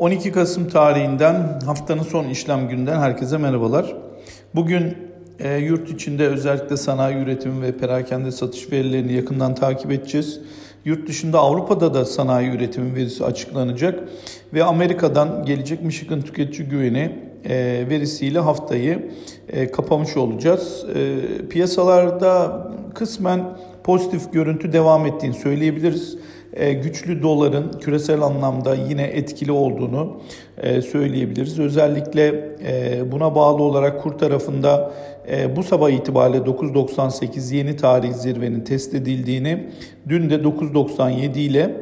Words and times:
12 0.00 0.32
Kasım 0.32 0.68
tarihinden 0.68 1.60
haftanın 1.66 2.02
son 2.02 2.28
işlem 2.28 2.68
günden 2.68 2.98
herkese 2.98 3.38
merhabalar. 3.38 3.96
Bugün 4.54 4.96
e, 5.38 5.56
yurt 5.56 5.90
içinde 5.90 6.28
özellikle 6.28 6.76
sanayi 6.76 7.16
üretimi 7.16 7.62
ve 7.62 7.72
perakende 7.72 8.30
satış 8.30 8.72
verilerini 8.72 9.12
yakından 9.12 9.54
takip 9.54 9.92
edeceğiz. 9.92 10.40
Yurt 10.84 11.08
dışında 11.08 11.38
Avrupa'da 11.38 11.94
da 11.94 12.04
sanayi 12.04 12.50
üretimi 12.50 12.94
verisi 12.94 13.24
açıklanacak 13.24 14.08
ve 14.54 14.64
Amerika'dan 14.64 15.44
gelecek 15.44 15.82
Michigan 15.82 16.22
tüketici 16.22 16.68
güveni 16.68 17.12
e, 17.44 17.84
verisiyle 17.90 18.38
haftayı 18.38 19.10
e, 19.48 19.70
kapamış 19.70 20.16
olacağız. 20.16 20.84
E, 20.94 21.18
piyasalarda 21.48 22.66
kısmen 22.94 23.44
pozitif 23.84 24.32
görüntü 24.32 24.72
devam 24.72 25.06
ettiğini 25.06 25.34
söyleyebiliriz. 25.34 26.16
E, 26.52 26.72
güçlü 26.72 27.22
doların 27.22 27.72
küresel 27.80 28.22
anlamda 28.22 28.74
yine 28.74 29.02
etkili 29.02 29.52
olduğunu 29.52 30.20
e, 30.58 30.82
söyleyebiliriz. 30.82 31.58
Özellikle 31.58 32.26
e, 32.66 33.12
buna 33.12 33.34
bağlı 33.34 33.62
olarak 33.62 34.02
kur 34.02 34.12
tarafında 34.12 34.92
bu 35.56 35.62
sabah 35.62 35.90
itibariyle 35.90 36.38
9.98 36.38 37.54
yeni 37.54 37.76
tarih 37.76 38.12
zirvenin 38.12 38.60
test 38.60 38.94
edildiğini, 38.94 39.70
dün 40.08 40.30
de 40.30 40.34
9.97 40.34 41.38
ile 41.38 41.80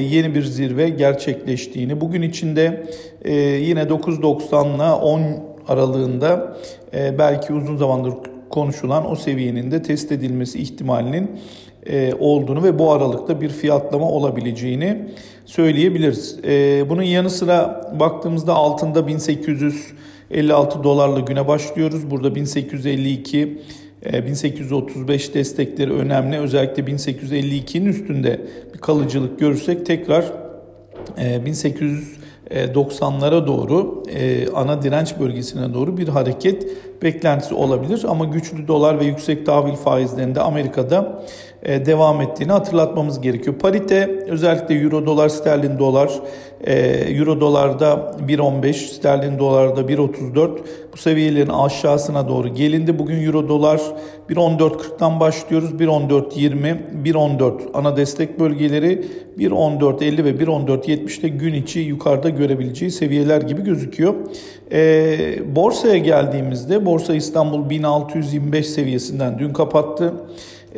yeni 0.00 0.34
bir 0.34 0.42
zirve 0.42 0.88
gerçekleştiğini, 0.88 2.00
bugün 2.00 2.22
içinde 2.22 2.86
yine 3.60 3.82
9.90 3.82 4.76
ile 4.76 4.92
10 4.92 5.22
aralığında 5.68 6.56
belki 7.18 7.52
uzun 7.52 7.76
zamandır 7.76 8.14
konuşulan 8.50 9.10
o 9.10 9.16
seviyenin 9.16 9.70
de 9.70 9.82
test 9.82 10.12
edilmesi 10.12 10.58
ihtimalinin 10.58 11.30
e, 11.86 12.14
olduğunu 12.18 12.62
ve 12.62 12.78
bu 12.78 12.92
aralıkta 12.92 13.40
bir 13.40 13.48
fiyatlama 13.48 14.10
olabileceğini 14.10 15.08
söyleyebiliriz. 15.44 16.38
E, 16.44 16.84
bunun 16.90 17.02
yanı 17.02 17.30
sıra 17.30 17.90
baktığımızda 18.00 18.54
altında 18.54 19.06
1856 19.06 20.84
dolarla 20.84 21.20
güne 21.20 21.48
başlıyoruz. 21.48 22.10
Burada 22.10 22.34
1852 22.34 23.62
1835 24.26 25.30
e, 25.30 25.34
destekleri 25.34 25.92
önemli. 25.92 26.38
Özellikle 26.38 26.82
1852'nin 26.82 27.86
üstünde 27.86 28.40
bir 28.74 28.78
kalıcılık 28.78 29.38
görürsek 29.38 29.86
tekrar 29.86 30.24
1800 31.18 32.16
90'lara 32.50 33.46
doğru 34.08 34.48
ana 34.54 34.82
direnç 34.82 35.14
bölgesine 35.20 35.74
doğru 35.74 35.96
bir 35.96 36.08
hareket 36.08 36.66
beklentisi 37.02 37.54
olabilir. 37.54 38.04
Ama 38.08 38.24
güçlü 38.24 38.68
dolar 38.68 39.00
ve 39.00 39.04
yüksek 39.04 39.46
tahvil 39.46 39.74
faizlerinde 39.74 40.40
Amerika'da 40.40 41.22
e, 41.62 41.86
devam 41.86 42.20
ettiğini 42.20 42.52
hatırlatmamız 42.52 43.20
gerekiyor. 43.20 43.56
Parite 43.56 44.24
özellikle 44.28 44.74
euro 44.74 45.06
dolar 45.06 45.28
sterlin 45.28 45.78
dolar 45.78 46.10
e, 46.64 46.74
euro 46.88 47.40
dolarda 47.40 48.16
1.15 48.28 48.72
sterlin 48.72 49.38
dolarda 49.38 49.80
1.34 49.80 50.50
bu 50.92 50.96
seviyelerin 50.96 51.50
aşağısına 51.50 52.28
doğru 52.28 52.48
gelindi. 52.48 52.98
Bugün 52.98 53.26
euro 53.26 53.48
dolar 53.48 53.80
1.14.40'dan 54.30 55.20
başlıyoruz 55.20 55.70
1.14.20 55.70 56.76
1.14 57.04 57.52
ana 57.74 57.96
destek 57.96 58.40
bölgeleri 58.40 59.04
1.14.50 59.38 60.24
ve 60.24 60.30
1.14.70'te 60.30 61.28
gün 61.28 61.54
içi 61.54 61.80
yukarıda 61.80 62.28
görebileceği 62.28 62.90
seviyeler 62.90 63.40
gibi 63.40 63.64
gözüküyor. 63.64 63.95
E, 64.72 65.56
borsaya 65.56 65.98
geldiğimizde 65.98 66.86
Borsa 66.86 67.14
İstanbul 67.14 67.70
1625 67.70 68.66
seviyesinden 68.66 69.38
dün 69.38 69.52
kapattı. 69.52 70.14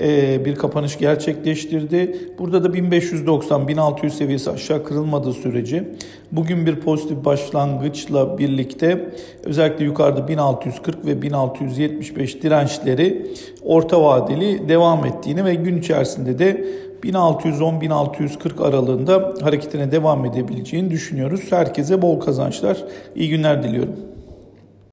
Ee, 0.01 0.45
bir 0.45 0.55
kapanış 0.55 0.99
gerçekleştirdi. 0.99 2.17
Burada 2.39 2.65
da 2.65 2.69
1590-1600 2.69 4.11
seviyesi 4.11 4.51
aşağı 4.51 4.85
kırılmadığı 4.85 5.33
sürece 5.33 5.89
bugün 6.33 6.67
bir 6.67 6.77
pozitif 6.77 7.25
başlangıçla 7.25 8.39
birlikte 8.39 9.11
özellikle 9.45 9.85
yukarıda 9.85 10.29
1640 10.29 11.07
ve 11.07 11.23
1675 11.23 12.43
dirençleri 12.43 13.27
orta 13.63 14.03
vadeli 14.03 14.69
devam 14.69 15.07
ettiğini 15.07 15.45
ve 15.45 15.55
gün 15.55 15.79
içerisinde 15.79 16.39
de 16.39 16.65
1610-1640 17.05 18.63
aralığında 18.63 19.35
hareketine 19.43 19.93
devam 19.93 20.25
edebileceğini 20.25 20.91
düşünüyoruz. 20.91 21.41
Herkese 21.51 22.03
bol 22.03 22.21
kazançlar, 22.21 22.85
iyi 23.15 23.29
günler 23.29 23.63
diliyorum. 23.63 23.97